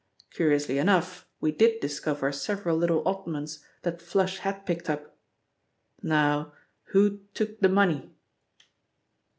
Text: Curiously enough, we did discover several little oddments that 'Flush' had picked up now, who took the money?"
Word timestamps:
Curiously 0.31 0.79
enough, 0.79 1.27
we 1.39 1.51
did 1.51 1.79
discover 1.79 2.31
several 2.31 2.75
little 2.75 3.07
oddments 3.07 3.63
that 3.83 4.01
'Flush' 4.01 4.39
had 4.39 4.65
picked 4.65 4.89
up 4.89 5.15
now, 6.01 6.53
who 6.85 7.19
took 7.35 7.59
the 7.59 7.69
money?" 7.69 8.09